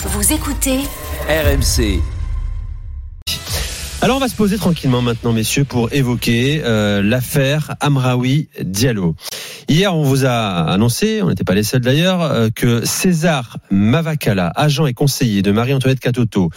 Vous 0.00 0.32
écoutez 0.32 0.78
RMC. 1.28 2.00
Alors 4.00 4.18
on 4.18 4.20
va 4.20 4.28
se 4.28 4.36
poser 4.36 4.56
tranquillement 4.56 5.02
maintenant, 5.02 5.32
messieurs, 5.32 5.64
pour 5.64 5.92
évoquer 5.92 6.62
euh, 6.62 7.02
l'affaire 7.02 7.74
Amraoui 7.80 8.48
Diallo. 8.62 9.16
Hier, 9.66 9.92
on 9.92 10.04
vous 10.04 10.24
a 10.24 10.70
annoncé, 10.70 11.20
on 11.20 11.28
n'était 11.30 11.42
pas 11.42 11.54
les 11.56 11.64
seuls 11.64 11.80
d'ailleurs, 11.80 12.22
euh, 12.22 12.48
que 12.54 12.86
César 12.86 13.58
Mavakala, 13.72 14.52
agent 14.54 14.86
et 14.86 14.94
conseiller 14.94 15.42
de 15.42 15.50
Marie-Antoinette 15.50 15.98
Katoto, 15.98 16.50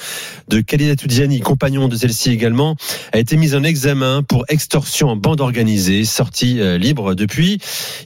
de 0.48 0.62
Khalida 0.62 0.94
Diani, 0.94 1.40
compagnon 1.40 1.88
de 1.88 1.96
celle-ci 1.96 2.30
également, 2.30 2.76
a 3.12 3.18
été 3.18 3.38
mis 3.38 3.56
en 3.56 3.64
examen 3.64 4.22
pour 4.22 4.46
extorsion 4.50 5.10
en 5.10 5.16
bande 5.16 5.42
organisée, 5.42 6.06
sorti 6.06 6.60
euh, 6.60 6.78
libre 6.78 7.16
depuis. 7.16 7.58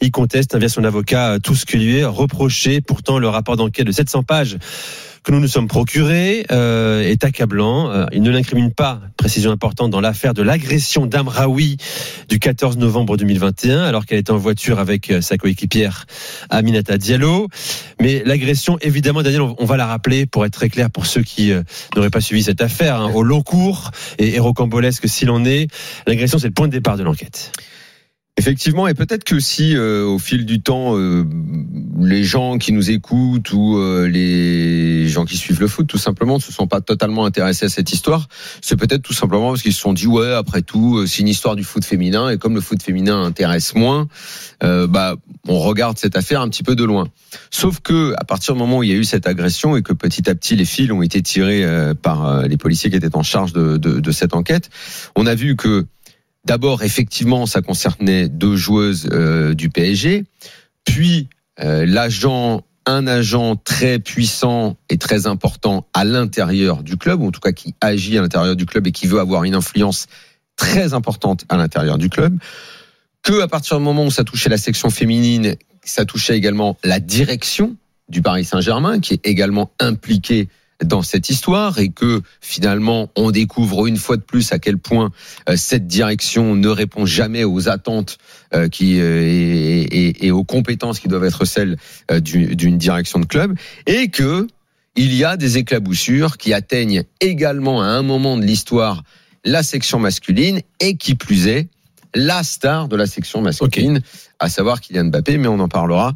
Il 0.01 0.11
conteste 0.11 0.55
via 0.55 0.69
son 0.69 0.85
avocat 0.85 1.39
tout 1.43 1.55
ce 1.55 1.65
qui 1.65 1.75
lui 1.75 1.97
est 1.97 2.05
reproché. 2.05 2.79
Pourtant, 2.79 3.19
le 3.19 3.27
rapport 3.27 3.57
d'enquête 3.57 3.85
de 3.85 3.91
700 3.91 4.23
pages 4.23 4.57
que 5.25 5.31
nous 5.31 5.39
nous 5.39 5.47
sommes 5.47 5.67
procurés 5.67 6.45
euh, 6.51 7.01
est 7.01 7.23
accablant. 7.23 7.89
Euh, 7.89 8.05
il 8.11 8.21
ne 8.21 8.29
l'incrimine 8.29 8.71
pas, 8.71 9.01
précision 9.17 9.49
importante, 9.49 9.89
dans 9.89 9.99
l'affaire 9.99 10.35
de 10.35 10.43
l'agression 10.43 11.07
d'Amraoui 11.07 11.77
du 12.29 12.37
14 12.37 12.77
novembre 12.77 13.17
2021, 13.17 13.81
alors 13.81 14.05
qu'elle 14.05 14.19
était 14.19 14.31
en 14.31 14.37
voiture 14.37 14.77
avec 14.77 15.09
euh, 15.09 15.21
sa 15.21 15.37
coéquipière 15.37 16.05
Aminata 16.51 16.99
Diallo. 16.99 17.47
Mais 17.99 18.21
l'agression, 18.23 18.77
évidemment, 18.81 19.23
Daniel, 19.23 19.41
on 19.41 19.65
va 19.65 19.77
la 19.77 19.87
rappeler 19.87 20.27
pour 20.27 20.45
être 20.45 20.53
très 20.53 20.69
clair 20.69 20.91
pour 20.91 21.07
ceux 21.07 21.23
qui 21.23 21.51
euh, 21.51 21.63
n'auraient 21.95 22.11
pas 22.11 22.21
suivi 22.21 22.43
cette 22.43 22.61
affaire, 22.61 23.01
hein, 23.01 23.11
au 23.11 23.23
long 23.23 23.41
cours 23.41 23.89
et, 24.19 24.35
et 24.35 24.39
rocambolesque 24.39 25.09
s'il 25.09 25.31
en 25.31 25.43
est. 25.43 25.71
L'agression, 26.05 26.37
c'est 26.37 26.47
le 26.47 26.53
point 26.53 26.67
de 26.67 26.73
départ 26.73 26.97
de 26.97 27.03
l'enquête. 27.03 27.51
Effectivement, 28.37 28.85
et 28.89 28.93
peut-être 28.93 29.23
que 29.23 29.39
si 29.39 29.77
euh, 29.77 30.03
au 30.03 30.19
fil 30.19 30.45
du 30.45 30.61
temps, 30.61 30.97
euh, 30.97 31.23
les 31.97 32.25
gens 32.25 32.57
qui 32.57 32.73
nous 32.73 32.91
écoutent 32.91 33.53
ou 33.53 33.77
euh, 33.77 34.09
les 34.09 35.07
gens 35.07 35.23
qui 35.23 35.37
suivent 35.37 35.61
le 35.61 35.69
foot, 35.69 35.87
tout 35.87 35.97
simplement, 35.97 36.35
ne 36.35 36.41
se 36.41 36.51
sont 36.51 36.67
pas 36.67 36.81
totalement 36.81 37.25
intéressés 37.25 37.67
à 37.67 37.69
cette 37.69 37.93
histoire, 37.93 38.27
c'est 38.59 38.75
peut-être 38.75 39.03
tout 39.03 39.13
simplement 39.13 39.51
parce 39.51 39.61
qu'ils 39.61 39.71
se 39.71 39.79
sont 39.79 39.93
dit 39.93 40.07
ouais, 40.07 40.33
après 40.33 40.63
tout, 40.63 41.07
c'est 41.07 41.21
une 41.21 41.29
histoire 41.29 41.55
du 41.55 41.63
foot 41.63 41.85
féminin 41.85 42.29
et 42.29 42.37
comme 42.37 42.55
le 42.55 42.59
foot 42.59 42.83
féminin 42.83 43.23
intéresse 43.23 43.73
moins, 43.73 44.09
bah 44.61 45.15
on 45.47 45.59
regarde 45.59 45.97
cette 45.97 46.17
affaire 46.17 46.41
un 46.41 46.49
petit 46.49 46.63
peu 46.63 46.75
de 46.75 46.83
loin. 46.83 47.07
Sauf 47.51 47.79
que 47.79 48.13
à 48.17 48.25
partir 48.25 48.55
du 48.55 48.59
moment 48.59 48.79
où 48.79 48.83
il 48.83 48.89
y 48.89 48.93
a 48.93 48.97
eu 48.97 49.05
cette 49.05 49.27
agression 49.27 49.77
et 49.77 49.81
que 49.81 49.93
petit 49.93 50.29
à 50.29 50.35
petit 50.35 50.57
les 50.57 50.65
fils 50.65 50.91
ont 50.91 51.01
été 51.01 51.21
tirés 51.21 51.65
par 52.01 52.41
les 52.47 52.57
policiers 52.57 52.89
qui 52.89 52.97
étaient 52.97 53.15
en 53.15 53.23
charge 53.23 53.53
de, 53.53 53.77
de, 53.77 54.01
de 54.01 54.11
cette 54.11 54.33
enquête, 54.33 54.69
on 55.15 55.25
a 55.25 55.35
vu 55.35 55.55
que 55.55 55.85
D'abord, 56.45 56.83
effectivement, 56.83 57.47
ça 57.47 57.61
concernait 57.61 58.29
deux 58.29 58.55
joueuses 58.55 59.09
euh, 59.11 59.55
du 59.55 59.69
PSG, 59.69 60.25
puis 60.83 61.27
euh, 61.59 61.85
l'agent, 61.87 62.63
un 62.85 63.07
agent 63.07 63.55
très 63.55 63.97
puissant 63.97 64.77
et 64.89 64.97
très 64.97 65.25
important 65.25 65.87
à 65.93 66.03
l'intérieur 66.03 66.83
du 66.83 66.97
club, 66.97 67.21
ou 67.21 67.27
en 67.27 67.31
tout 67.31 67.39
cas 67.39 67.51
qui 67.51 67.73
agit 67.81 68.17
à 68.17 68.21
l'intérieur 68.21 68.55
du 68.55 68.67
club 68.67 68.85
et 68.85 68.91
qui 68.91 69.07
veut 69.07 69.19
avoir 69.19 69.43
une 69.43 69.55
influence 69.55 70.05
très 70.55 70.93
importante 70.93 71.45
à 71.49 71.57
l'intérieur 71.57 71.97
du 71.97 72.09
club. 72.09 72.37
Que 73.23 73.41
à 73.41 73.47
partir 73.47 73.77
du 73.77 73.83
moment 73.83 74.05
où 74.05 74.11
ça 74.11 74.23
touchait 74.23 74.49
la 74.49 74.59
section 74.59 74.91
féminine, 74.91 75.55
ça 75.83 76.05
touchait 76.05 76.37
également 76.37 76.77
la 76.83 76.99
direction 76.99 77.75
du 78.07 78.21
Paris 78.21 78.45
Saint-Germain, 78.45 78.99
qui 78.99 79.13
est 79.13 79.25
également 79.25 79.71
impliquée 79.79 80.47
dans 80.83 81.01
cette 81.01 81.29
histoire 81.29 81.79
et 81.79 81.89
que 81.89 82.21
finalement 82.41 83.09
on 83.15 83.31
découvre 83.31 83.87
une 83.87 83.97
fois 83.97 84.17
de 84.17 84.21
plus 84.21 84.51
à 84.51 84.59
quel 84.59 84.77
point 84.77 85.11
euh, 85.47 85.55
cette 85.55 85.87
direction 85.87 86.55
ne 86.55 86.67
répond 86.67 87.05
jamais 87.05 87.43
aux 87.43 87.69
attentes 87.69 88.17
euh, 88.53 88.67
qui 88.67 88.99
euh, 88.99 89.23
et, 89.23 90.25
et, 90.25 90.31
aux 90.31 90.43
compétences 90.43 90.99
qui 90.99 91.07
doivent 91.07 91.23
être 91.23 91.45
celles 91.45 91.77
d'une 92.21 92.77
direction 92.77 93.19
de 93.19 93.25
club 93.25 93.55
et 93.85 94.09
que 94.09 94.47
il 94.97 95.13
y 95.13 95.23
a 95.23 95.37
des 95.37 95.57
éclaboussures 95.57 96.37
qui 96.37 96.53
atteignent 96.53 97.03
également 97.19 97.81
à 97.81 97.85
un 97.85 98.01
moment 98.01 98.37
de 98.37 98.43
l'histoire 98.43 99.03
la 99.43 99.63
section 99.63 99.99
masculine 99.99 100.61
et 100.79 100.97
qui 100.97 101.15
plus 101.15 101.47
est 101.47 101.67
la 102.15 102.43
star 102.43 102.87
de 102.87 102.95
la 102.95 103.05
section 103.05 103.41
masculine, 103.41 104.01
à 104.39 104.49
savoir 104.49 104.81
Kylian 104.81 105.05
Mbappé, 105.05 105.37
mais 105.37 105.47
on 105.47 105.59
en 105.59 105.67
parlera 105.67 106.13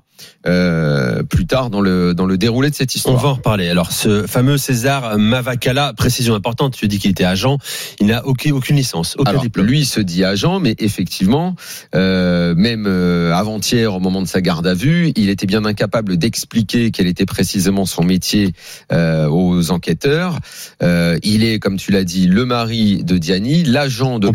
euh, 0.47 1.23
plus 1.23 1.45
tard 1.45 1.69
dans 1.69 1.81
le 1.81 2.13
dans 2.13 2.25
le 2.25 2.37
déroulé 2.37 2.69
de 2.69 2.75
cette 2.75 2.95
histoire. 2.95 3.15
On 3.15 3.17
va 3.17 3.29
en 3.29 3.33
reparler. 3.35 3.69
Alors 3.69 3.91
ce 3.91 4.27
fameux 4.27 4.57
César 4.57 5.17
Mavakala, 5.17 5.93
précision 5.93 6.35
importante, 6.35 6.73
tu 6.73 6.87
dis 6.87 6.99
qu'il 6.99 7.11
était 7.11 7.23
agent, 7.23 7.57
il 7.99 8.07
n'a 8.07 8.25
aucune, 8.25 8.53
aucune 8.53 8.75
licence, 8.75 9.15
aucun 9.17 9.31
Alors, 9.31 9.41
diplôme. 9.41 9.65
Lui 9.65 9.79
il 9.79 9.85
se 9.85 9.99
dit 9.99 10.23
agent, 10.23 10.59
mais 10.59 10.75
effectivement, 10.79 11.55
euh, 11.95 12.53
même 12.55 12.85
euh, 12.87 13.33
avant-hier 13.33 13.93
au 13.93 13.99
moment 13.99 14.21
de 14.21 14.27
sa 14.27 14.41
garde 14.41 14.67
à 14.67 14.73
vue, 14.73 15.11
il 15.15 15.29
était 15.29 15.45
bien 15.45 15.65
incapable 15.65 16.17
d'expliquer 16.17 16.91
quel 16.91 17.07
était 17.07 17.25
précisément 17.25 17.85
son 17.85 18.03
métier 18.03 18.53
euh, 18.91 19.27
aux 19.29 19.71
enquêteurs. 19.71 20.39
Euh, 20.83 21.17
il 21.23 21.43
est, 21.43 21.59
comme 21.59 21.77
tu 21.77 21.91
l'as 21.91 22.03
dit, 22.03 22.27
le 22.27 22.45
mari 22.45 23.03
de 23.03 23.17
Diani, 23.17 23.63
l'agent 23.63 24.19
de 24.19 24.27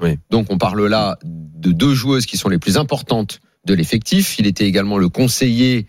ouais. 0.00 0.18
Donc 0.30 0.46
on 0.50 0.58
parle 0.58 0.86
là 0.86 1.18
de 1.66 1.72
deux 1.72 1.94
joueuses 1.94 2.26
qui 2.26 2.36
sont 2.36 2.48
les 2.48 2.58
plus 2.58 2.76
importantes 2.76 3.40
de 3.64 3.74
l'effectif. 3.74 4.38
Il 4.38 4.46
était 4.46 4.66
également 4.66 4.98
le 4.98 5.08
conseiller 5.08 5.86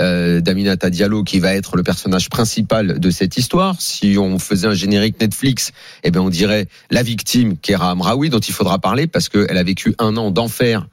euh, 0.00 0.40
d'Aminata 0.40 0.90
Diallo 0.90 1.24
qui 1.24 1.40
va 1.40 1.54
être 1.54 1.76
le 1.76 1.82
personnage 1.82 2.30
principal 2.30 2.98
de 2.98 3.10
cette 3.10 3.36
histoire. 3.36 3.80
Si 3.80 4.16
on 4.18 4.38
faisait 4.38 4.68
un 4.68 4.74
générique 4.74 5.20
Netflix, 5.20 5.72
eh 6.04 6.10
ben 6.10 6.20
on 6.20 6.30
dirait 6.30 6.68
la 6.90 7.02
victime 7.02 7.56
Kera 7.58 7.90
Amraoui 7.90 8.30
dont 8.30 8.38
il 8.38 8.54
faudra 8.54 8.78
parler 8.78 9.06
parce 9.06 9.28
qu'elle 9.28 9.56
a 9.56 9.62
vécu 9.62 9.94
un 9.98 10.16
an 10.16 10.30
d'enfer 10.30 10.86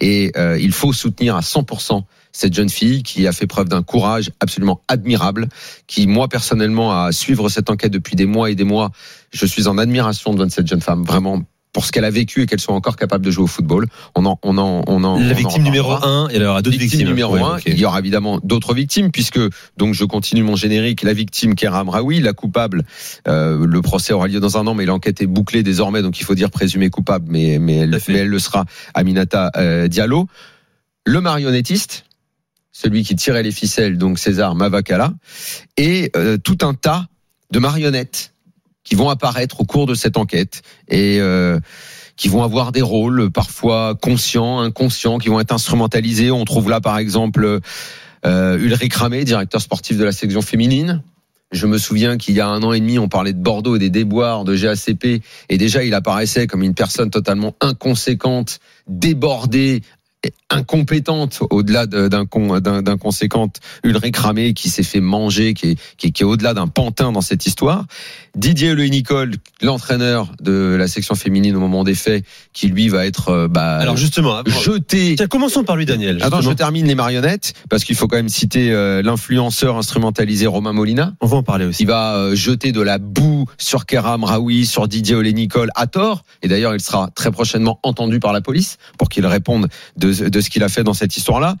et 0.00 0.32
euh, 0.36 0.58
il 0.60 0.72
faut 0.72 0.92
soutenir 0.92 1.36
à 1.36 1.40
100% 1.40 2.02
cette 2.32 2.54
jeune 2.54 2.68
fille 2.68 3.02
qui 3.02 3.26
a 3.26 3.32
fait 3.32 3.46
preuve 3.46 3.68
d'un 3.68 3.82
courage 3.82 4.30
absolument 4.40 4.82
admirable, 4.88 5.48
qui 5.86 6.06
moi 6.06 6.28
personnellement 6.28 7.04
à 7.04 7.12
suivre 7.12 7.48
cette 7.48 7.70
enquête 7.70 7.92
depuis 7.92 8.16
des 8.16 8.26
mois 8.26 8.50
et 8.50 8.54
des 8.54 8.64
mois, 8.64 8.90
je 9.32 9.46
suis 9.46 9.66
en 9.66 9.78
admiration 9.78 10.34
devant 10.34 10.48
cette 10.48 10.66
jeune 10.66 10.80
femme, 10.80 11.02
vraiment 11.02 11.42
pour 11.72 11.84
ce 11.84 11.92
qu'elle 11.92 12.04
a 12.04 12.10
vécu 12.10 12.42
et 12.42 12.46
qu'elle 12.46 12.60
soit 12.60 12.74
encore 12.74 12.96
capable 12.96 13.24
de 13.24 13.30
jouer 13.30 13.44
au 13.44 13.48
football. 13.48 13.86
On 14.14 14.26
en, 14.26 14.38
on 14.42 14.58
en, 14.58 14.82
on 14.86 15.04
en. 15.04 15.16
on 15.16 15.18
La 15.20 15.32
en 15.32 15.34
victime 15.34 15.62
numéro. 15.62 15.92
1, 15.92 16.28
et 16.30 16.36
il 16.36 16.42
y 16.42 16.44
aura 16.44 16.62
d'autres 16.62 16.76
Victime 16.76 16.98
victimes. 16.98 17.08
numéro 17.08 17.34
Ouais, 17.34 17.42
un. 17.42 17.58
Il 17.66 17.78
y 17.78 17.84
aura 17.84 17.98
évidemment 17.98 18.40
d'autres 18.42 18.74
victimes 18.74 19.10
puisque 19.10 19.40
donc 19.76 19.94
je 19.94 20.04
continue 20.04 20.42
mon 20.42 20.56
générique. 20.56 21.02
La 21.02 21.12
victime 21.12 21.54
Kera 21.54 21.80
Amraoui, 21.80 22.20
la 22.20 22.32
coupable. 22.32 22.84
euh, 23.26 23.66
le 23.66 23.82
procès 23.82 24.12
aura 24.12 24.28
lieu 24.28 24.40
dans 24.40 24.56
un 24.58 24.66
an, 24.66 24.74
mais 24.74 24.86
l'enquête 24.86 25.20
est 25.20 25.26
bouclée 25.26 25.62
désormais, 25.62 26.02
donc 26.02 26.18
il 26.20 26.24
faut 26.24 26.34
dire 26.34 26.50
présumée 26.50 26.90
coupable, 26.90 27.26
mais 27.28 27.48
elle, 27.54 27.98
mais 28.08 28.18
elle 28.18 28.28
le 28.28 28.38
sera. 28.38 28.64
Aminata 28.94 29.50
euh, 29.56 29.88
Diallo, 29.88 30.26
le 31.04 31.20
marionnettiste, 31.20 32.04
celui 32.72 33.02
qui 33.02 33.16
tirait 33.16 33.42
les 33.42 33.52
ficelles, 33.52 33.98
donc 33.98 34.18
César 34.18 34.54
Mavakala, 34.54 35.12
et 35.76 36.10
euh, 36.16 36.36
tout 36.38 36.58
un 36.62 36.74
tas 36.74 37.06
de 37.50 37.58
marionnettes 37.58 38.34
qui 38.88 38.94
vont 38.94 39.10
apparaître 39.10 39.60
au 39.60 39.64
cours 39.64 39.84
de 39.84 39.94
cette 39.94 40.16
enquête 40.16 40.62
et 40.88 41.18
euh, 41.20 41.60
qui 42.16 42.28
vont 42.28 42.42
avoir 42.42 42.72
des 42.72 42.80
rôles 42.80 43.30
parfois 43.30 43.94
conscients, 44.00 44.60
inconscients, 44.60 45.18
qui 45.18 45.28
vont 45.28 45.40
être 45.40 45.52
instrumentalisés. 45.52 46.30
On 46.30 46.46
trouve 46.46 46.70
là 46.70 46.80
par 46.80 46.96
exemple 46.96 47.60
euh, 48.24 48.58
Ulrich 48.58 48.94
Ramé, 48.94 49.24
directeur 49.24 49.60
sportif 49.60 49.98
de 49.98 50.04
la 50.04 50.12
section 50.12 50.40
féminine. 50.40 51.02
Je 51.52 51.66
me 51.66 51.76
souviens 51.76 52.16
qu'il 52.16 52.34
y 52.34 52.40
a 52.40 52.48
un 52.48 52.62
an 52.62 52.72
et 52.72 52.80
demi, 52.80 52.98
on 52.98 53.08
parlait 53.08 53.34
de 53.34 53.42
Bordeaux 53.42 53.76
et 53.76 53.78
des 53.78 53.90
déboires 53.90 54.44
de 54.44 54.56
GACP, 54.56 55.22
et 55.50 55.58
déjà 55.58 55.84
il 55.84 55.92
apparaissait 55.92 56.46
comme 56.46 56.62
une 56.62 56.74
personne 56.74 57.10
totalement 57.10 57.54
inconséquente, 57.60 58.58
débordée, 58.86 59.82
incompétente 60.50 61.40
au-delà 61.50 61.86
de- 61.86 62.08
d'un 62.08 62.26
con- 62.26 62.58
d'un- 62.60 62.82
d'inconséquente 62.82 63.56
Ulrich 63.84 64.16
Ramé 64.16 64.54
qui 64.54 64.68
s'est 64.70 64.82
fait 64.82 65.00
manger, 65.00 65.54
qui 65.54 65.70
est, 65.72 65.78
qui 65.96 66.12
qui 66.12 66.22
est 66.22 66.26
au-delà 66.26 66.54
d'un 66.54 66.66
pantin 66.68 67.12
dans 67.12 67.20
cette 67.20 67.46
histoire. 67.46 67.84
Didier 68.34 68.74
Le 68.74 68.84
Nicole, 68.84 69.32
l'entraîneur 69.62 70.32
de 70.40 70.76
la 70.78 70.86
section 70.88 71.14
féminine 71.14 71.56
au 71.56 71.60
moment 71.60 71.84
des 71.84 71.94
faits, 71.94 72.24
qui 72.52 72.68
lui 72.68 72.88
va 72.88 73.04
être 73.06 73.28
euh, 73.30 73.48
bah, 73.48 73.76
Alors 73.78 73.96
justement, 73.96 74.36
avant- 74.36 74.50
jeté 74.50 75.14
Tiens, 75.16 75.26
commençons 75.26 75.64
par 75.64 75.76
lui, 75.76 75.86
Daniel. 75.86 76.16
Attends, 76.22 76.36
je 76.36 76.42
justement. 76.42 76.54
termine 76.54 76.86
les 76.86 76.94
marionnettes 76.94 77.54
parce 77.68 77.84
qu'il 77.84 77.96
faut 77.96 78.06
quand 78.08 78.16
même 78.16 78.28
citer 78.28 78.70
euh, 78.72 79.02
l'influenceur 79.02 79.76
instrumentalisé 79.76 80.46
Romain 80.46 80.72
Molina 80.72 81.14
On 81.20 81.26
va 81.26 81.36
en 81.38 81.42
parler 81.42 81.64
aussi. 81.66 81.78
qui 81.78 81.84
va 81.84 82.14
euh, 82.16 82.34
jeter 82.34 82.72
de 82.72 82.80
la 82.80 82.98
boue 82.98 83.46
sur 83.58 83.86
Keram 83.86 84.24
Raoui, 84.24 84.66
sur 84.66 84.88
Didier 84.88 85.14
Olé-Nicole 85.16 85.70
à 85.74 85.86
tort. 85.86 86.22
Et 86.42 86.48
d'ailleurs, 86.48 86.74
il 86.74 86.80
sera 86.80 87.10
très 87.14 87.30
prochainement 87.30 87.80
entendu 87.82 88.20
par 88.20 88.32
la 88.32 88.40
police 88.40 88.78
pour 88.98 89.08
qu'il 89.08 89.26
réponde 89.26 89.68
de, 89.96 90.28
de 90.28 90.37
ce 90.40 90.50
qu'il 90.50 90.62
a 90.62 90.68
fait 90.68 90.84
dans 90.84 90.94
cette 90.94 91.16
histoire-là. 91.16 91.56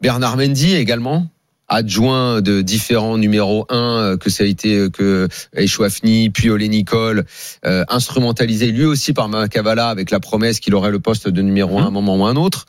Bernard 0.00 0.36
Mendy 0.36 0.74
également 0.74 1.28
adjoint 1.68 2.42
de 2.42 2.60
différents 2.60 3.16
numéros 3.16 3.66
1 3.70 4.16
que 4.20 4.28
ça 4.28 4.44
a 4.44 4.46
été 4.46 4.76
euh, 4.76 4.90
que 4.90 5.28
Echouafni 5.56 6.30
puis 6.30 6.50
Olé 6.50 6.68
Nicole 6.68 7.24
euh, 7.64 7.84
instrumentalisé 7.88 8.66
lui 8.66 8.84
aussi 8.84 9.12
par 9.12 9.28
Makavala 9.28 9.88
avec 9.88 10.10
la 10.10 10.20
promesse 10.20 10.60
qu'il 10.60 10.74
aurait 10.74 10.90
le 10.90 11.00
poste 11.00 11.28
de 11.28 11.42
numéro 11.42 11.78
1 11.78 11.84
à 11.84 11.86
un 11.86 11.90
moment 11.90 12.16
ou 12.16 12.26
à 12.26 12.30
un 12.30 12.36
autre 12.36 12.66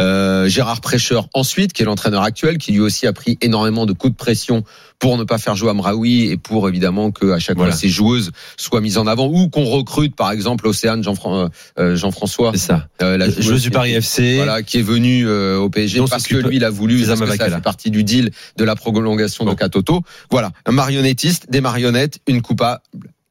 euh, 0.00 0.48
Gérard 0.48 0.80
Prêcheur 0.80 1.28
ensuite 1.34 1.72
qui 1.72 1.82
est 1.82 1.86
l'entraîneur 1.86 2.22
actuel 2.22 2.58
qui 2.58 2.72
lui 2.72 2.80
aussi 2.80 3.06
a 3.06 3.12
pris 3.12 3.38
énormément 3.42 3.86
de 3.86 3.92
coups 3.92 4.12
de 4.12 4.18
pression 4.18 4.64
pour 4.98 5.18
ne 5.18 5.24
pas 5.24 5.38
faire 5.38 5.56
jouer 5.56 5.70
Amraoui 5.70 6.30
et 6.30 6.36
pour 6.36 6.68
évidemment 6.68 7.10
que 7.10 7.30
à 7.32 7.38
chaque 7.38 7.56
Voilà. 7.56 7.72
fois 7.72 7.80
ces 7.80 7.88
joueuses 7.88 8.30
soient 8.56 8.80
mises 8.80 8.98
en 8.98 9.06
avant 9.06 9.26
ou 9.28 9.48
qu'on 9.48 9.64
recrute 9.64 10.14
par 10.16 10.30
exemple 10.30 10.66
Océane 10.66 11.02
Jean-Fran- 11.02 11.48
euh, 11.78 11.96
Jean-François, 11.96 12.52
C'est 12.54 12.58
ça. 12.58 12.88
euh, 13.02 13.16
la 13.16 13.28
Joueuse 13.30 13.62
du 13.62 13.70
Paris 13.70 13.92
FC. 13.94 14.36
voilà, 14.36 14.62
qui 14.62 14.78
est 14.78 14.82
venu 14.82 15.26
euh, 15.26 15.58
au 15.58 15.70
PSG 15.70 16.00
parce 16.08 16.26
que 16.26 16.36
lui 16.36 16.56
il 16.56 16.64
a 16.64 16.70
voulu, 16.70 17.04
parce 17.04 17.18
que 17.20 17.26
ça 17.36 17.50
fait 17.50 17.60
partie 17.62 17.90
du 17.90 18.04
deal 18.04 18.30
de 18.56 18.64
la 18.64 18.76
prolongation 18.76 19.44
de. 19.44 19.54
Katoto. 19.54 20.02
Voilà, 20.30 20.50
un 20.66 20.72
marionnettiste, 20.72 21.50
des 21.50 21.60
marionnettes, 21.60 22.18
une 22.26 22.42
coupable 22.42 22.80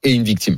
et 0.03 0.11
une 0.13 0.23
victime. 0.23 0.57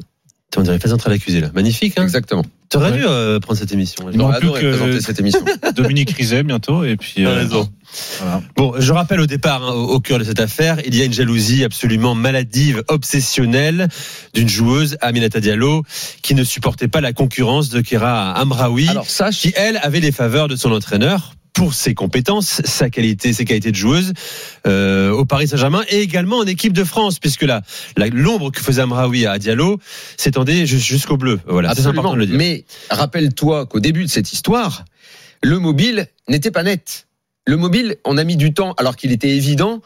On 0.57 0.61
dirait 0.61 0.79
pas 0.79 0.94
en 0.94 0.97
train 0.97 1.09
d'accusé 1.09 1.41
là. 1.41 1.50
Magnifique. 1.53 1.97
Hein 1.97 2.03
Exactement. 2.03 2.44
T'aurais 2.69 2.91
Ouais. 2.91 2.97
dû 2.97 3.03
euh, 3.05 3.39
prendre 3.39 3.59
cette 3.59 3.71
émission. 3.71 4.05
Non. 4.05 4.11
J'aurais 4.13 4.39
plus 4.39 4.47
adoré 4.47 4.61
que- 4.61 4.69
présenter 4.77 5.01
cette 5.01 5.19
émission. 5.19 5.41
Dominique 5.75 6.11
Rizet 6.11 6.44
bientôt 6.44 6.83
et 6.83 6.95
puis. 6.95 7.25
Euh, 7.25 7.35
raison. 7.35 7.69
voilà. 8.19 8.41
Bon, 8.55 8.73
je 8.79 8.91
rappelle 8.94 9.19
au 9.19 9.25
départ, 9.27 9.63
hein, 9.63 9.73
au 9.73 9.94
au 9.95 10.00
cœur 10.00 10.17
de 10.19 10.23
cette 10.23 10.39
affaire, 10.39 10.77
il 10.85 10.95
y 10.95 11.01
a 11.01 11.05
une 11.05 11.13
jalousie 11.13 11.63
absolument 11.63 12.15
maladive, 12.15 12.83
obsessionnelle 12.88 13.88
d'une 14.33 14.50
joueuse, 14.50 14.97
Aminata 15.01 15.39
Diallo, 15.39 15.83
qui 16.23 16.33
ne 16.35 16.44
supportait 16.44 16.88
pas 16.88 17.01
la 17.01 17.13
concurrence 17.13 17.69
de 17.69 17.81
Kira 17.81 18.31
Amraoui, 18.33 18.89
Alors 18.89 19.09
sache 19.09 19.39
qui 19.39 19.53
elle 19.55 19.77
avait 19.83 20.00
les 20.00 20.11
faveurs 20.11 20.47
de 20.47 20.55
son 20.55 20.71
entraîneur 20.71 21.33
pour 21.53 21.73
ses 21.75 21.94
compétences, 21.94 22.61
sa 22.65 22.89
qualité, 22.89 23.31
ses 23.31 23.45
qualités 23.45 23.71
de 23.71 23.75
joueuse 23.75 24.13
euh, 24.65 25.11
au 25.11 25.23
Paris 25.23 25.47
Saint-Germain 25.47 25.83
et 25.89 26.01
également 26.01 26.38
en 26.39 26.45
équipe 26.45 26.73
de 26.73 26.83
France, 26.83 27.19
puisque 27.19 27.44
la- 27.44 27.61
l'ombre 28.11 28.51
que 28.51 28.59
faisait 28.59 28.81
Amraoui 28.81 29.25
à 29.27 29.38
Diallo 29.38 29.79
s'étendait 30.17 30.65
jus- 30.65 30.79
jusqu'au 30.79 31.15
bleu. 31.17 31.39
Voilà, 31.47 31.69
c'est 31.75 31.81
important 31.89 32.13
de 32.13 32.19
le 32.19 32.25
dire. 32.25 32.38
Mais 32.38 32.65
rappelle-toi 32.89 33.67
qu'au 33.67 33.79
début 33.79 34.03
de 34.03 34.09
cette 34.09 34.33
histoire, 34.33 34.85
le 35.44 35.59
mobile 35.59 36.07
n'était 36.27 36.51
pas 36.51 36.63
net. 36.63 37.07
Le 37.45 37.57
mobile, 37.57 37.97
on 38.05 38.17
a 38.17 38.23
mis 38.23 38.38
du 38.38 38.53
temps, 38.53 38.73
alors 38.77 38.95
qu'il 38.95 39.11
était 39.11 39.29
évident. 39.35 39.81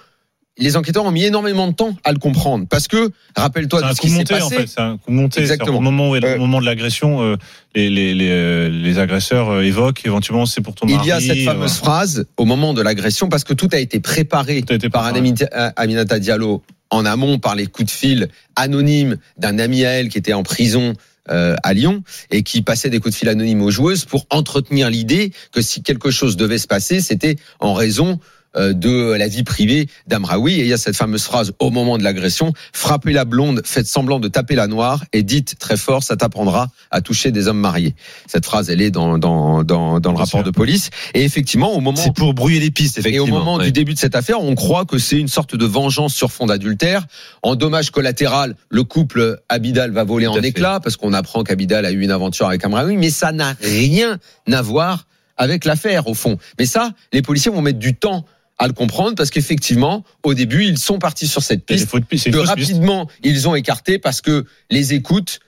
Les 0.59 0.75
enquêteurs 0.75 1.05
ont 1.05 1.11
mis 1.11 1.23
énormément 1.23 1.67
de 1.67 1.73
temps 1.73 1.95
à 2.03 2.11
le 2.11 2.19
comprendre. 2.19 2.65
Parce 2.67 2.87
que, 2.87 3.11
rappelle-toi 3.35 3.81
de 3.83 3.93
ce 3.93 4.01
qui 4.01 4.09
s'est 4.09 4.21
en 4.21 4.37
passé. 4.39 4.55
fait. 4.55 4.67
C'est 4.67 4.79
un 4.79 4.97
coup 4.97 5.11
monté. 5.11 5.41
Exactement. 5.41 5.77
Au 5.77 5.81
moment, 5.81 6.09
où, 6.09 6.15
Euh, 6.15 6.35
au 6.35 6.39
moment 6.39 6.59
de 6.59 6.65
l'agression, 6.65 7.21
euh, 7.21 7.35
les, 7.75 7.89
les, 7.89 8.13
les, 8.13 8.29
euh, 8.29 8.69
les 8.69 8.97
agresseurs 8.99 9.49
euh, 9.49 9.61
évoquent 9.61 10.05
éventuellement 10.05 10.45
c'est 10.45 10.61
pour 10.61 10.73
ton 10.75 10.87
mari. 10.87 10.99
Il 11.03 11.07
y 11.07 11.11
a 11.11 11.19
cette 11.19 11.37
euh, 11.37 11.45
fameuse 11.45 11.73
phrase 11.73 12.25
au 12.37 12.45
moment 12.45 12.73
de 12.73 12.81
l'agression, 12.81 13.29
parce 13.29 13.43
que 13.43 13.53
tout 13.53 13.69
a 13.71 13.77
été 13.79 13.99
préparé 13.99 14.55
a 14.55 14.57
été 14.57 14.89
par 14.89 15.03
préparé. 15.03 15.19
Aminata 15.19 15.73
Aminata 15.75 16.19
Diallo 16.19 16.63
en 16.89 17.05
amont 17.05 17.37
par 17.37 17.55
les 17.55 17.67
coups 17.67 17.85
de 17.87 17.91
fil 17.91 18.29
anonymes 18.55 19.17
d'un 19.37 19.59
ami 19.59 19.85
à 19.85 19.91
elle 19.91 20.09
qui 20.09 20.17
était 20.17 20.33
en 20.33 20.43
prison 20.43 20.93
euh, 21.29 21.55
à 21.61 21.73
Lyon 21.73 22.03
et 22.31 22.41
qui 22.43 22.61
passait 22.61 22.89
des 22.89 22.99
coups 22.99 23.13
de 23.13 23.19
fil 23.19 23.27
anonymes 23.29 23.61
aux 23.61 23.71
joueuses 23.71 24.05
pour 24.05 24.25
entretenir 24.29 24.89
l'idée 24.89 25.33
que 25.51 25.61
si 25.61 25.83
quelque 25.83 26.09
chose 26.09 26.37
devait 26.37 26.57
se 26.57 26.67
passer, 26.67 27.01
c'était 27.01 27.35
en 27.59 27.73
raison 27.73 28.11
euh, 28.11 28.15
de 28.55 29.13
la 29.13 29.27
vie 29.27 29.43
privée 29.43 29.87
d'Amraoui. 30.07 30.53
Et 30.59 30.61
il 30.61 30.67
y 30.67 30.73
a 30.73 30.77
cette 30.77 30.95
fameuse 30.95 31.23
phrase 31.23 31.53
au 31.59 31.69
moment 31.69 31.97
de 31.97 32.03
l'agression, 32.03 32.53
frappez 32.73 33.11
la 33.13 33.25
blonde, 33.25 33.61
faites 33.65 33.87
semblant 33.87 34.19
de 34.19 34.27
taper 34.27 34.55
la 34.55 34.67
noire 34.67 35.03
et 35.13 35.23
dites 35.23 35.57
très 35.59 35.77
fort, 35.77 36.03
ça 36.03 36.15
t'apprendra 36.15 36.67
à 36.91 37.01
toucher 37.01 37.31
des 37.31 37.47
hommes 37.47 37.59
mariés. 37.59 37.95
Cette 38.27 38.45
phrase, 38.45 38.69
elle 38.69 38.81
est 38.81 38.91
dans, 38.91 39.17
dans, 39.17 39.63
dans, 39.63 39.99
dans 39.99 40.11
le 40.11 40.17
rapport 40.17 40.43
de 40.43 40.51
police. 40.51 40.89
Et 41.13 41.23
effectivement, 41.23 41.73
au 41.73 41.79
moment 41.81 41.97
C'est 41.97 42.13
pour 42.15 42.33
brouiller 42.33 42.59
les 42.59 42.71
pistes, 42.71 42.97
et 42.97 43.01
effectivement. 43.01 43.25
au 43.25 43.29
moment 43.39 43.57
Ouais. 43.57 43.65
du 43.65 43.71
début 43.71 43.93
de 43.93 43.99
cette 43.99 44.15
affaire, 44.15 44.41
on 44.41 44.55
croit 44.55 44.85
que 44.85 44.97
c'est 44.97 45.17
une 45.17 45.27
sorte 45.27 45.55
de 45.55 45.65
vengeance 45.65 46.13
sur 46.13 46.31
fond 46.31 46.45
d'adultère. 46.47 47.05
En 47.43 47.55
dommage 47.55 47.91
collatéral, 47.91 48.55
le 48.69 48.83
couple 48.83 49.39
Abidal 49.49 49.91
va 49.91 50.03
voler 50.03 50.25
Tout 50.27 50.33
en 50.33 50.41
éclats 50.41 50.79
parce 50.79 50.97
qu'on 50.97 51.13
apprend 51.13 51.43
qu'Abidal 51.43 51.85
a 51.85 51.91
eu 51.91 52.01
une 52.01 52.11
aventure 52.11 52.47
avec 52.47 52.63
Amraoui, 52.63 52.97
mais 52.97 53.09
ça 53.09 53.31
n'a 53.31 53.53
rien 53.61 54.17
à 54.51 54.61
voir 54.61 55.05
avec 55.37 55.65
l'affaire 55.65 56.07
au 56.07 56.13
fond. 56.13 56.37
Mais 56.59 56.65
ça, 56.65 56.91
les 57.13 57.21
policiers 57.21 57.51
vont 57.51 57.61
mettre 57.61 57.79
du 57.79 57.95
temps 57.95 58.25
à 58.57 58.67
le 58.67 58.73
comprendre 58.73 59.15
parce 59.15 59.29
qu'effectivement, 59.29 60.03
au 60.23 60.33
début, 60.33 60.65
ils 60.65 60.77
sont 60.77 60.99
partis 60.99 61.27
sur 61.27 61.43
cette 61.43 61.65
piste 61.65 61.89
que 61.91 61.97
piste. 61.99 62.35
rapidement 62.35 63.09
ils 63.23 63.47
ont 63.47 63.55
écarté 63.55 63.99
parce 63.99 64.21
que 64.21 64.45
les 64.69 64.93
écoutes 64.93 65.39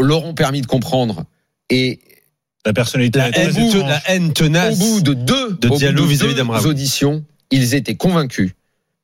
leur 0.00 0.24
ont 0.24 0.34
permis 0.34 0.60
de 0.60 0.66
comprendre. 0.66 1.24
Et 1.70 2.00
La 2.66 2.72
personnalité. 2.72 3.18
La 3.20 3.30
haine, 3.38 3.86
la 3.86 4.02
haine 4.10 4.32
tenace. 4.32 4.74
au 4.74 4.78
bout 4.78 5.00
de 5.00 5.14
deux, 5.14 5.52
de 5.52 5.68
Diallo 5.68 6.06
vis-à-vis 6.06 6.66
auditions, 6.66 7.24
ils 7.50 7.74
étaient 7.74 7.94
convaincus 7.94 8.52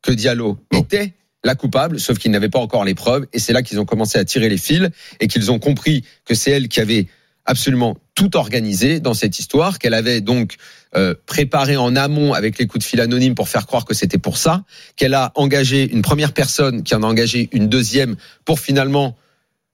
que 0.03 0.12
Diallo 0.12 0.59
était 0.73 1.15
la 1.44 1.55
coupable, 1.55 2.00
sauf 2.00 2.19
qu'ils 2.19 2.31
n'avaient 2.33 2.49
pas 2.49 2.59
encore 2.59 2.85
les 2.85 2.94
preuves. 2.94 3.26
Et 3.33 3.38
c'est 3.38 3.53
là 3.53 3.62
qu'ils 3.62 3.81
ont 3.81 3.85
commencé 3.85 4.19
à 4.19 4.25
tirer 4.25 4.49
les 4.49 4.59
fils 4.59 4.91
et 5.21 5.29
qu'ils 5.29 5.50
ont 5.50 5.59
compris 5.59 6.05
que 6.25 6.35
c'est 6.35 6.50
elle 6.50 6.69
qui 6.69 6.81
avait 6.81 7.06
absolument 7.47 7.97
tout 8.20 8.37
organisé 8.37 9.00
dans 9.00 9.14
cette 9.14 9.38
histoire, 9.38 9.78
qu'elle 9.78 9.94
avait 9.94 10.20
donc 10.20 10.56
euh, 10.94 11.14
préparé 11.25 11.78
en 11.78 11.96
amont 11.96 12.34
avec 12.34 12.58
les 12.58 12.67
coups 12.67 12.84
de 12.84 12.88
fil 12.88 13.00
anonymes 13.00 13.34
pour 13.34 13.49
faire 13.49 13.67
croire 13.67 13.87
que 13.87 13.94
c'était 13.94 14.19
pour 14.19 14.37
ça, 14.37 14.62
qu'elle 14.96 15.14
a 15.14 15.32
engagé 15.37 15.90
une 15.90 16.02
première 16.02 16.34
personne, 16.34 16.82
qui 16.82 16.94
en 16.94 17.02
a 17.02 17.06
engagé 17.06 17.49
une 17.52 17.69
deuxième 17.70 18.17
pour 18.44 18.61
finalement 18.61 19.17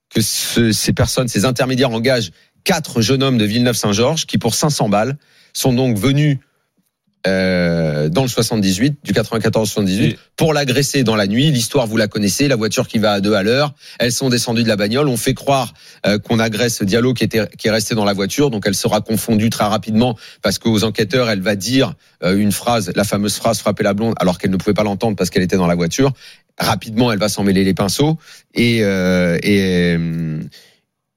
que 0.09 0.21
ce- 0.21 0.71
ces 0.71 0.93
personnes, 0.93 1.27
ces 1.27 1.43
intermédiaires 1.43 1.91
engagent 1.91 2.31
quatre 2.63 3.01
jeunes 3.01 3.21
hommes 3.21 3.37
de 3.37 3.43
Villeneuve-Saint-Georges 3.43 4.25
qui, 4.25 4.37
pour 4.37 4.55
500 4.55 4.87
balles, 4.87 5.17
sont 5.51 5.73
donc 5.73 5.97
venus 5.97 6.37
euh, 7.25 8.09
dans 8.09 8.21
le 8.21 8.27
78, 8.27 8.99
du 9.03 9.11
94 9.13 9.63
au 9.63 9.65
78, 9.65 10.05
Et- 10.05 10.19
pour 10.35 10.53
l'agresser 10.53 11.03
dans 11.03 11.15
la 11.15 11.27
nuit. 11.27 11.51
L'histoire, 11.51 11.87
vous 11.87 11.97
la 11.97 12.07
connaissez, 12.07 12.47
la 12.47 12.55
voiture 12.55 12.87
qui 12.87 12.99
va 12.99 13.13
à 13.13 13.21
deux 13.21 13.33
à 13.33 13.43
l'heure. 13.43 13.73
Elles 13.99 14.11
sont 14.11 14.29
descendues 14.29 14.63
de 14.63 14.67
la 14.67 14.75
bagnole. 14.75 15.07
On 15.07 15.17
fait 15.17 15.33
croire 15.33 15.73
euh, 16.05 16.19
qu'on 16.19 16.39
agresse 16.39 16.83
Diallo 16.83 17.13
qui, 17.13 17.23
était, 17.23 17.47
qui 17.57 17.67
est 17.67 17.71
resté 17.71 17.95
dans 17.95 18.05
la 18.05 18.13
voiture. 18.13 18.49
Donc 18.49 18.65
elle 18.67 18.75
sera 18.75 19.01
confondue 19.01 19.49
très 19.49 19.65
rapidement 19.65 20.15
parce 20.41 20.59
qu'aux 20.59 20.83
enquêteurs, 20.83 21.29
elle 21.29 21.41
va 21.41 21.55
dire 21.55 21.95
euh, 22.23 22.37
une 22.37 22.51
phrase, 22.51 22.91
la 22.95 23.03
fameuse 23.03 23.35
phrase 23.35 23.59
frapper 23.59 23.83
la 23.83 23.93
blonde, 23.93 24.13
alors 24.19 24.37
qu'elle 24.37 24.51
ne 24.51 24.57
pouvait 24.57 24.75
pas 24.75 24.83
l'entendre 24.83 25.15
parce 25.15 25.29
qu'elle 25.29 25.43
était 25.43 25.57
dans 25.57 25.67
la 25.67 25.75
voiture. 25.75 26.13
Rapidement, 26.59 27.11
elle 27.11 27.19
va 27.19 27.29
s'en 27.29 27.43
mêler 27.43 27.63
les 27.63 27.73
pinceaux. 27.73 28.17
Et, 28.53 28.79
euh, 28.83 29.37
et, 29.43 29.97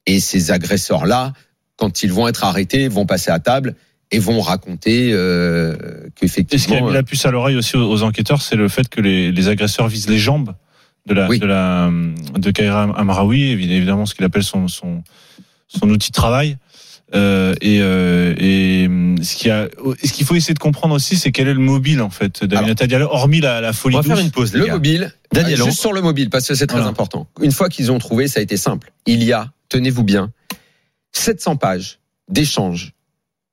et 0.07 0.21
ces 0.21 0.51
agresseurs-là, 0.51 1.33
quand 1.77 2.03
ils 2.03 2.13
vont 2.13 2.29
être 2.29 2.45
arrêtés, 2.45 2.89
vont 2.89 3.07
passer 3.07 3.31
à 3.31 3.39
table 3.39 3.75
et 4.13 4.19
vont 4.19 4.41
raconter 4.41 5.11
euh, 5.13 5.73
Et 5.73 5.77
ce 5.77 5.79
qui 5.79 6.01
a 6.01 6.11
qu'effectivement. 6.45 6.87
mis 6.89 6.93
la 6.93 7.03
puce 7.03 7.25
à 7.27 7.31
l'oreille 7.31 7.57
aussi 7.57 7.77
aux, 7.77 7.89
aux 7.91 8.03
enquêteurs, 8.03 8.43
c'est 8.43 8.57
le 8.57 8.69
fait 8.69 8.89
que 8.89 9.01
les, 9.01 9.31
les 9.33 9.49
agresseurs 9.49 9.89
visent 9.89 10.09
les 10.09 10.19
jambes 10.19 10.55
de 11.07 11.15
la 11.15 11.29
Oui. 11.29 11.39
de 11.39 11.47
la 11.47 11.91
de 12.39 12.51
Kaira 12.51 12.83
Amraoui, 12.97 13.41
évi- 13.55 13.71
évidemment 13.71 14.07
ce 14.07 14.15
qu'il 14.15 14.25
appelle 14.25 14.43
son 14.45 14.69
son 14.69 15.03
son 15.69 15.89
outil 15.91 16.11
de 16.11 16.15
travail. 16.15 16.57
Euh, 17.13 17.55
et 17.61 17.79
euh, 17.81 18.35
et 18.39 18.87
hum, 18.87 19.17
ce 19.23 19.35
qui 19.35 19.51
a 19.51 19.69
ce 20.05 20.13
qu'il 20.13 20.25
faut 20.25 20.37
essayer 20.37 20.55
de 20.55 20.61
comprendre 20.61 20.95
aussi, 20.95 21.17
c'est 21.17 21.33
quel 21.33 21.49
est 21.49 21.55
le 21.55 21.59
mobile 21.61 22.03
en 22.03 22.11
fait 22.11 22.45
d'Aminata 22.45 22.87
Diallo, 22.87 23.09
hormis 23.11 23.41
la, 23.41 23.61
la 23.61 23.73
folie 23.73 23.97
On 23.97 23.99
va 24.01 24.05
faire 24.05 24.15
douce. 24.17 24.25
une 24.27 24.31
pause, 24.31 24.53
les 24.53 24.61
Le 24.61 24.67
gars. 24.67 24.73
mobile, 24.75 25.13
Daniel, 25.33 25.61
euh, 25.61 25.65
on- 25.65 25.67
juste 25.67 25.81
sur 25.81 25.93
le 25.93 26.03
mobile, 26.03 26.31
parce 26.31 26.47
que 26.47 26.55
c'est 26.55 26.69
très 26.69 26.77
Voilà. 26.79 26.91
important. 26.91 27.27
Une 27.41 27.51
fois 27.51 27.69
qu'ils 27.69 27.91
ont 27.91 27.99
trouvé, 27.99 28.29
ça 28.29 28.39
a 28.39 28.43
été 28.45 28.57
simple. 28.57 28.93
Il 29.07 29.25
y 29.25 29.33
a, 29.33 29.51
tenez-vous 29.71 30.05
bien, 30.05 30.31
700 31.13 31.57
pages 31.57 31.99
d'échanges 32.29 32.93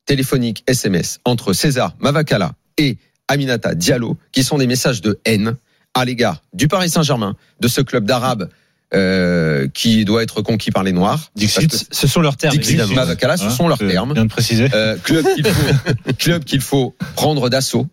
téléphoniques, 0.07 0.63
SMS 0.65 1.19
entre 1.25 1.53
César 1.53 1.95
Mavakala 1.99 2.53
et 2.79 2.97
Aminata 3.27 3.75
Diallo, 3.75 4.17
qui 4.31 4.43
sont 4.43 4.57
des 4.57 4.65
messages 4.65 5.01
de 5.01 5.19
haine 5.25 5.55
à 5.93 6.05
l'égard 6.05 6.41
du 6.53 6.67
Paris 6.67 6.89
Saint-Germain, 6.89 7.35
de 7.59 7.67
ce 7.67 7.81
club 7.81 8.05
d'Arabes 8.05 8.49
euh, 8.93 9.67
qui 9.67 10.05
doit 10.05 10.23
être 10.23 10.41
conquis 10.41 10.71
par 10.71 10.83
les 10.83 10.93
Noirs. 10.93 11.29
Dixit. 11.35 11.87
Ce 11.91 12.07
sont 12.07 12.21
leurs 12.21 12.37
termes, 12.37 12.55
Dixit. 12.55 12.77
Mavakala, 12.95 13.35
ce 13.35 13.45
Hein, 13.45 13.49
sont 13.49 13.67
leurs 13.67 13.77
termes. 13.77 14.13
Bien 14.13 14.23
de 14.23 14.29
préciser. 14.29 14.69
Euh, 14.73 14.95
club 14.97 15.25
qu'il 15.35 15.45
faut, 15.45 16.13
club 16.17 16.43
qu'il 16.45 16.61
faut 16.61 16.95
prendre 17.15 17.49
d'assaut, 17.49 17.85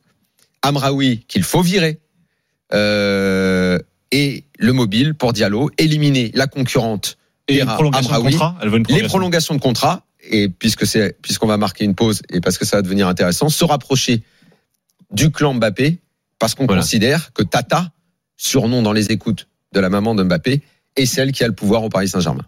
Amraoui 0.62 1.25
qu'il 1.26 1.42
faut 1.42 1.62
virer, 1.62 1.99
euh, 2.73 3.78
et 4.12 4.44
le 4.59 4.73
mobile 4.73 5.14
pour 5.14 5.33
Diallo, 5.33 5.71
éliminer 5.78 6.30
la 6.35 6.47
concurrente, 6.47 7.18
Et 7.49 7.59
Vera 7.59 7.75
prolongation 7.75 8.11
de 8.11 8.14
Amraoui, 8.14 8.33
contrat. 8.33 8.56
Elle 8.62 8.68
veut 8.68 8.76
une 8.76 8.83
les 8.83 8.85
prolongation. 8.85 9.09
prolongations 9.09 9.54
de 9.56 9.61
contrat, 9.61 10.02
et 10.31 10.49
puisque 10.49 10.87
c'est 10.87 11.16
puisqu'on 11.23 11.47
va 11.47 11.57
marquer 11.57 11.85
une 11.85 11.95
pause 11.95 12.23
et 12.31 12.40
parce 12.40 12.59
que 12.59 12.64
ça 12.64 12.76
va 12.76 12.83
devenir 12.83 13.09
intéressant, 13.09 13.49
se 13.49 13.64
rapprocher 13.64 14.23
du 15.11 15.31
clan 15.31 15.54
Mbappé, 15.54 15.99
parce 16.38 16.54
qu'on 16.54 16.66
Voilà. 16.66 16.83
considère 16.83 17.33
que 17.33 17.43
Tata, 17.43 17.93
surnom 18.37 18.83
dans 18.83 18.93
les 18.93 19.12
écoutes 19.12 19.49
de 19.73 19.81
la 19.81 19.88
maman 19.88 20.14
de 20.14 20.23
Mbappé, 20.25 20.62
est 20.97 21.07
celle 21.07 21.33
qui 21.33 21.45
a 21.45 21.49
le 21.49 21.54
pouvoir 21.54 21.83
au 21.85 21.88
Paris 21.88 22.09
Saint-Germain. 22.09 22.45